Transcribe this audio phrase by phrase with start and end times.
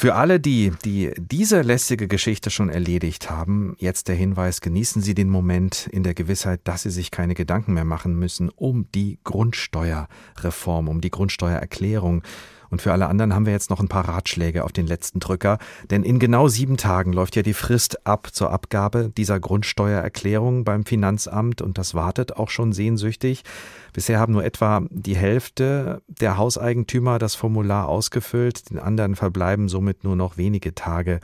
[0.00, 5.12] Für alle die, die diese lästige Geschichte schon erledigt haben, jetzt der Hinweis, genießen Sie
[5.12, 9.18] den Moment in der Gewissheit, dass Sie sich keine Gedanken mehr machen müssen um die
[9.24, 12.22] Grundsteuerreform, um die Grundsteuererklärung.
[12.70, 15.58] Und für alle anderen haben wir jetzt noch ein paar Ratschläge auf den letzten Drücker.
[15.90, 20.84] Denn in genau sieben Tagen läuft ja die Frist ab zur Abgabe dieser Grundsteuererklärung beim
[20.84, 23.42] Finanzamt und das wartet auch schon sehnsüchtig.
[23.92, 28.70] Bisher haben nur etwa die Hälfte der Hauseigentümer das Formular ausgefüllt.
[28.70, 31.20] Den anderen verbleiben somit nur noch wenige Tage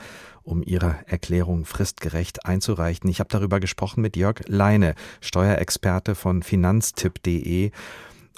[0.47, 3.09] um ihre Erklärung fristgerecht einzureichen.
[3.09, 7.71] Ich habe darüber gesprochen mit Jörg Leine, Steuerexperte von finanztipp.de.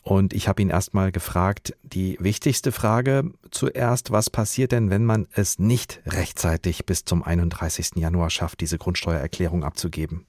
[0.03, 5.27] Und ich habe ihn erstmal gefragt, die wichtigste Frage zuerst, was passiert denn, wenn man
[5.33, 7.91] es nicht rechtzeitig bis zum 31.
[7.95, 10.25] Januar schafft, diese Grundsteuererklärung abzugeben?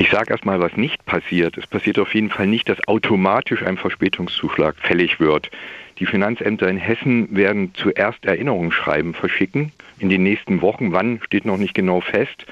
[0.00, 1.58] Ich sage erstmal, was nicht passiert.
[1.58, 5.50] Es passiert auf jeden Fall nicht, dass automatisch ein Verspätungszuschlag fällig wird.
[5.98, 9.72] Die Finanzämter in Hessen werden zuerst Erinnerungsschreiben verschicken.
[9.98, 12.46] In den nächsten Wochen, wann steht noch nicht genau fest.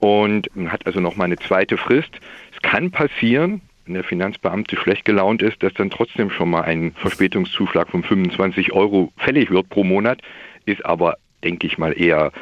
[0.00, 2.10] Und man hat also noch mal eine zweite Frist.
[2.52, 6.92] Es kann passieren, wenn der Finanzbeamte schlecht gelaunt ist, dass dann trotzdem schon mal ein
[6.92, 10.20] Verspätungszuschlag von 25 Euro fällig wird pro Monat,
[10.64, 12.32] ist aber, denke ich mal, eher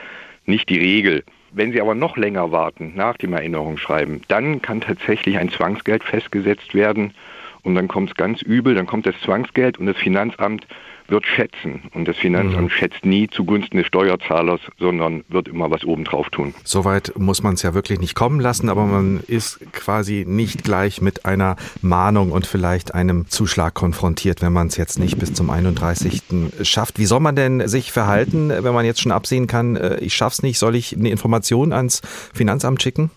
[0.44, 1.24] nicht die Regel.
[1.52, 6.74] Wenn Sie aber noch länger warten nach dem Erinnerungsschreiben, dann kann tatsächlich ein Zwangsgeld festgesetzt
[6.74, 7.14] werden
[7.62, 10.66] und dann kommt es ganz übel, dann kommt das Zwangsgeld und das Finanzamt
[11.10, 11.82] wird schätzen.
[11.92, 12.70] Und das Finanzamt mhm.
[12.70, 16.54] schätzt nie zugunsten des Steuerzahlers, sondern wird immer was obendrauf tun.
[16.64, 21.00] Soweit muss man es ja wirklich nicht kommen lassen, aber man ist quasi nicht gleich
[21.00, 25.50] mit einer Mahnung und vielleicht einem Zuschlag konfrontiert, wenn man es jetzt nicht bis zum
[25.50, 26.22] 31.
[26.62, 26.98] schafft.
[26.98, 30.42] Wie soll man denn sich verhalten, wenn man jetzt schon absehen kann, äh, ich schaff's
[30.42, 32.02] nicht, soll ich eine Information ans
[32.32, 33.10] Finanzamt schicken?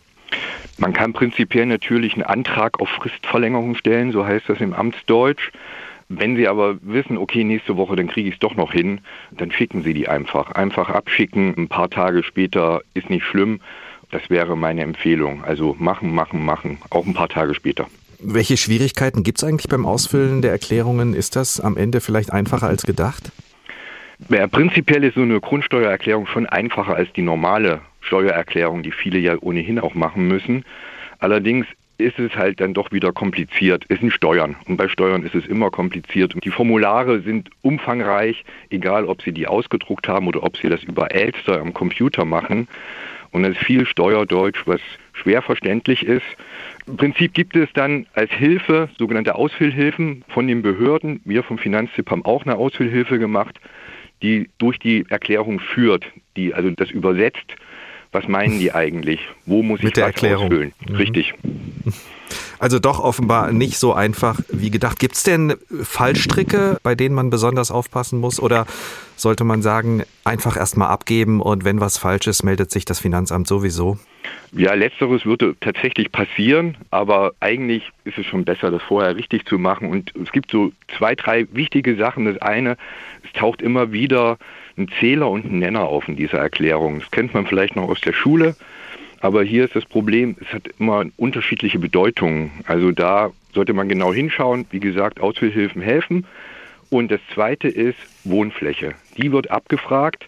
[0.77, 5.51] Man kann prinzipiell natürlich einen Antrag auf Fristverlängerung stellen, so heißt das im Amtsdeutsch.
[6.09, 9.01] Wenn Sie aber wissen, okay, nächste Woche, dann kriege ich es doch noch hin,
[9.31, 10.51] dann schicken Sie die einfach.
[10.51, 13.61] Einfach abschicken, ein paar Tage später ist nicht schlimm.
[14.11, 15.43] Das wäre meine Empfehlung.
[15.43, 17.87] Also machen, machen, machen, auch ein paar Tage später.
[18.19, 21.13] Welche Schwierigkeiten gibt es eigentlich beim Ausfüllen der Erklärungen?
[21.13, 23.31] Ist das am Ende vielleicht einfacher als gedacht?
[24.29, 27.81] Ja, prinzipiell ist so eine Grundsteuererklärung schon einfacher als die normale
[28.13, 30.65] Steuererklärung, die viele ja ohnehin auch machen müssen.
[31.17, 31.65] Allerdings
[31.97, 33.85] ist es halt dann doch wieder kompliziert.
[33.89, 36.35] Es sind Steuern und bei Steuern ist es immer kompliziert.
[36.43, 41.11] Die Formulare sind umfangreich, egal ob Sie die ausgedruckt haben oder ob Sie das über
[41.11, 42.67] Elster am Computer machen.
[43.31, 44.81] Und es ist viel Steuerdeutsch, was
[45.13, 46.25] schwer verständlich ist.
[46.85, 51.19] Im Prinzip gibt es dann als Hilfe sogenannte Ausfüllhilfen von den Behörden.
[51.25, 53.59] Wir vom Finanztipp haben auch eine Ausfüllhilfe gemacht,
[54.21, 56.05] die durch die Erklärung führt,
[56.37, 57.55] die also das übersetzt
[58.13, 59.19] was meinen die eigentlich?
[59.45, 60.45] Wo muss Mit ich der Erklärung.
[60.45, 60.73] ausfüllen?
[60.87, 60.95] Mhm.
[60.95, 61.33] Richtig.
[62.59, 64.99] Also doch offenbar nicht so einfach wie gedacht.
[64.99, 68.39] Gibt es denn Fallstricke, bei denen man besonders aufpassen muss?
[68.39, 68.65] Oder
[69.15, 73.47] sollte man sagen, einfach erstmal abgeben und wenn was falsch ist, meldet sich das Finanzamt
[73.47, 73.97] sowieso?
[74.51, 79.57] Ja, letzteres würde tatsächlich passieren, aber eigentlich ist es schon besser, das vorher richtig zu
[79.57, 79.89] machen.
[79.89, 82.25] Und es gibt so zwei, drei wichtige Sachen.
[82.25, 82.77] Das eine,
[83.23, 84.37] es taucht immer wieder
[84.77, 86.99] ein Zähler und ein Nenner auf in dieser Erklärung.
[86.99, 88.55] Das kennt man vielleicht noch aus der Schule.
[89.23, 92.51] Aber hier ist das Problem, es hat immer unterschiedliche Bedeutungen.
[92.65, 94.65] Also da sollte man genau hinschauen.
[94.69, 96.25] Wie gesagt, Ausfüllhilfen helfen.
[96.89, 97.95] Und das zweite ist
[98.25, 98.95] Wohnfläche.
[99.15, 100.27] Die wird abgefragt.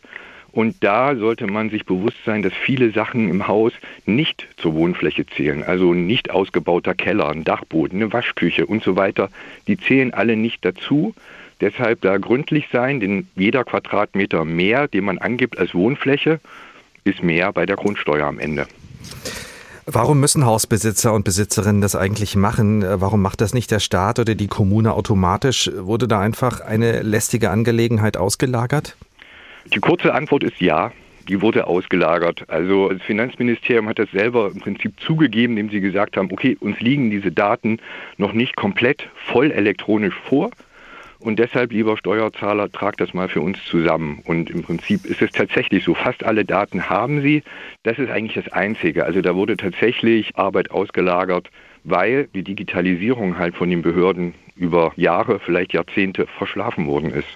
[0.53, 3.73] Und da sollte man sich bewusst sein, dass viele Sachen im Haus
[4.05, 5.61] nicht zur Wohnfläche zählen.
[5.63, 9.29] Also nicht ausgebauter Keller, ein Dachboden, eine Waschküche und so weiter.
[9.67, 11.13] Die zählen alle nicht dazu.
[11.59, 16.39] Deshalb da gründlich sein, denn jeder Quadratmeter mehr, den man angibt als Wohnfläche,
[17.05, 18.67] ist mehr bei der Grundsteuer am Ende.
[19.85, 22.83] Warum müssen Hausbesitzer und Besitzerinnen das eigentlich machen?
[22.83, 25.69] Warum macht das nicht der Staat oder die Kommune automatisch?
[25.77, 28.97] Wurde da einfach eine lästige Angelegenheit ausgelagert?
[29.71, 30.91] Die kurze Antwort ist ja.
[31.27, 32.49] Die wurde ausgelagert.
[32.49, 36.79] Also das Finanzministerium hat das selber im Prinzip zugegeben, indem sie gesagt haben, okay, uns
[36.79, 37.79] liegen diese Daten
[38.17, 40.49] noch nicht komplett voll elektronisch vor.
[41.19, 44.21] Und deshalb, lieber Steuerzahler, tragt das mal für uns zusammen.
[44.25, 47.43] Und im Prinzip ist es tatsächlich so, fast alle Daten haben Sie.
[47.83, 49.05] Das ist eigentlich das Einzige.
[49.05, 51.49] Also da wurde tatsächlich Arbeit ausgelagert,
[51.83, 57.27] weil die Digitalisierung halt von den Behörden über Jahre, vielleicht Jahrzehnte verschlafen worden ist.